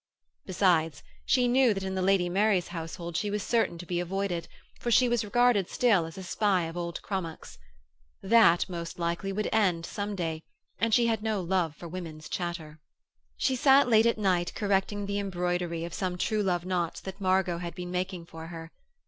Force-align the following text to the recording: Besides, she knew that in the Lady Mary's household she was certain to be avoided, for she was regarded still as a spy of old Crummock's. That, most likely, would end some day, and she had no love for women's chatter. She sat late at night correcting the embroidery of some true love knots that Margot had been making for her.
Besides, 0.47 1.03
she 1.27 1.47
knew 1.47 1.75
that 1.75 1.83
in 1.83 1.93
the 1.93 2.01
Lady 2.01 2.27
Mary's 2.27 2.69
household 2.69 3.15
she 3.15 3.29
was 3.29 3.43
certain 3.43 3.77
to 3.77 3.85
be 3.85 3.99
avoided, 3.99 4.47
for 4.79 4.89
she 4.89 5.07
was 5.07 5.23
regarded 5.23 5.69
still 5.69 6.07
as 6.07 6.17
a 6.17 6.23
spy 6.23 6.63
of 6.63 6.75
old 6.75 7.03
Crummock's. 7.03 7.59
That, 8.23 8.67
most 8.67 8.97
likely, 8.97 9.31
would 9.31 9.47
end 9.53 9.85
some 9.85 10.15
day, 10.15 10.41
and 10.79 10.91
she 10.91 11.05
had 11.05 11.21
no 11.21 11.39
love 11.39 11.75
for 11.75 11.87
women's 11.87 12.29
chatter. 12.29 12.79
She 13.37 13.55
sat 13.55 13.87
late 13.89 14.07
at 14.07 14.17
night 14.17 14.53
correcting 14.55 15.05
the 15.05 15.19
embroidery 15.19 15.85
of 15.85 15.93
some 15.93 16.17
true 16.17 16.41
love 16.41 16.65
knots 16.65 16.99
that 17.01 17.21
Margot 17.21 17.59
had 17.59 17.75
been 17.75 17.91
making 17.91 18.25
for 18.25 18.47
her. 18.47 18.71